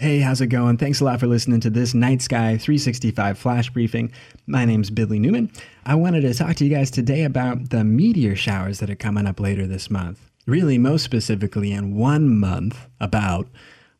[0.00, 0.78] Hey, how's it going?
[0.78, 4.10] Thanks a lot for listening to this Night Sky 365 flash briefing.
[4.46, 5.52] My name's Billy Newman.
[5.84, 9.26] I wanted to talk to you guys today about the meteor showers that are coming
[9.26, 10.30] up later this month.
[10.46, 13.46] Really, most specifically, in one month, about,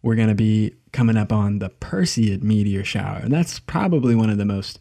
[0.00, 3.18] we're going to be coming up on the Perseid meteor shower.
[3.18, 4.78] And that's probably one of the most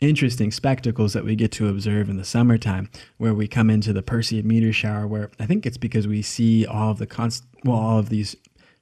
[0.00, 2.88] interesting spectacles that we get to observe in the summertime,
[3.18, 6.64] where we come into the Perseid meteor shower, where I think it's because we see
[6.64, 8.34] all of the const- well, all of these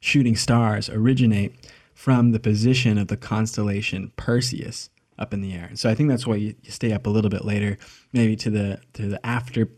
[0.06, 1.52] shooting stars originate
[1.92, 5.70] from the position of the constellation Perseus up in the air.
[5.74, 7.76] So I think that's why you, you stay up a little bit later,
[8.12, 9.68] maybe to the to the after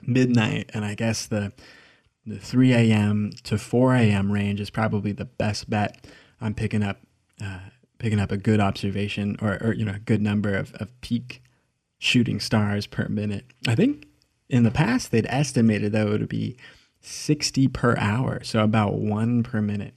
[0.00, 1.52] midnight, and I guess the
[2.24, 3.32] the 3 a.m.
[3.42, 4.32] to 4 a.m.
[4.32, 6.06] range is probably the best bet
[6.40, 7.00] on picking up
[7.42, 7.60] uh,
[7.98, 11.42] picking up a good observation or, or you know a good number of, of peak
[11.98, 13.44] shooting stars per minute.
[13.68, 14.06] I think
[14.48, 16.56] in the past they'd estimated that it would be
[17.06, 19.94] 60 per hour, so about one per minute.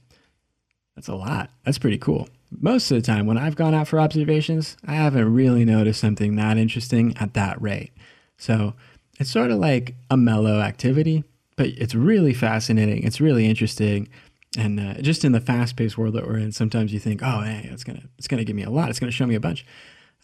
[0.94, 1.50] That's a lot.
[1.64, 2.28] That's pretty cool.
[2.50, 6.36] Most of the time, when I've gone out for observations, I haven't really noticed something
[6.36, 7.92] that interesting at that rate.
[8.36, 8.74] So
[9.18, 11.24] it's sort of like a mellow activity,
[11.56, 13.04] but it's really fascinating.
[13.04, 14.08] It's really interesting.
[14.56, 17.68] And uh, just in the fast-paced world that we're in, sometimes you think, "Oh, hey,
[17.70, 18.88] it's gonna, it's gonna give me a lot.
[18.88, 19.66] It's gonna show me a bunch."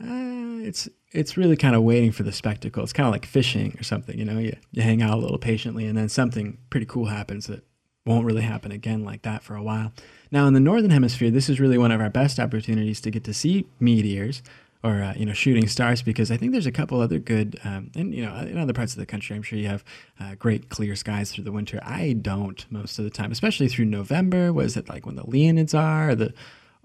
[0.02, 2.82] Uh, it's it's really kind of waiting for the spectacle.
[2.82, 4.38] It's kind of like fishing or something, you know.
[4.38, 7.64] You you hang out a little patiently, and then something pretty cool happens that
[8.04, 9.92] won't really happen again like that for a while.
[10.30, 13.24] Now, in the northern hemisphere, this is really one of our best opportunities to get
[13.24, 14.42] to see meteors
[14.84, 17.90] or uh, you know shooting stars because I think there's a couple other good um,
[17.96, 19.82] and you know in other parts of the country I'm sure you have
[20.20, 21.80] uh, great clear skies through the winter.
[21.82, 24.52] I don't most of the time, especially through November.
[24.52, 26.34] Was it like when the Leonids are the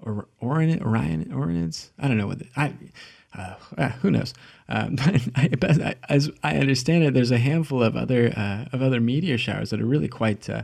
[0.02, 1.89] or Orion, Orion, Orionids.
[2.00, 2.73] I don't know what the, I.
[3.38, 4.33] Uh, uh, who knows?
[4.72, 4.97] Um,
[5.59, 9.39] but I, as I understand it, there's a handful of other uh, of other meteor
[9.39, 10.61] showers that are really quite uh,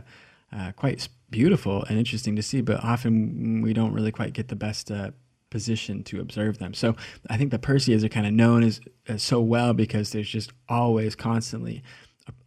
[0.52, 2.60] uh, quite beautiful and interesting to see.
[2.60, 5.10] But often we don't really quite get the best uh,
[5.50, 6.74] position to observe them.
[6.74, 6.96] So
[7.30, 10.52] I think the Perseids are kind of known as, as so well because there's just
[10.68, 11.82] always constantly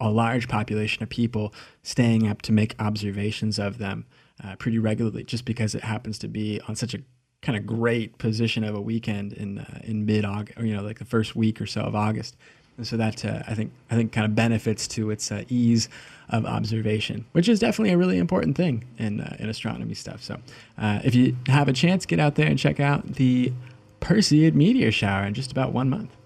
[0.00, 4.06] a, large population of people staying up to make observations of them
[4.42, 7.00] uh, pretty regularly, just because it happens to be on such a
[7.42, 10.82] kind of great position of a weekend in uh, in mid August, or you know,
[10.82, 12.36] like the first week or so of August.
[12.76, 15.88] And so that uh, I think I think kind of benefits to its uh, ease
[16.30, 20.22] of observation, which is definitely a really important thing in uh, in astronomy stuff.
[20.22, 20.38] So
[20.78, 23.52] uh, if you have a chance, get out there and check out the
[24.00, 26.16] Perseid meteor shower in just about one month.